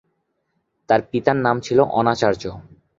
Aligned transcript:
তার 0.89 1.01
পিতার 1.09 1.37
নাম 1.45 1.57
ছিল 1.65 1.79
অনাচার্য। 1.99 2.43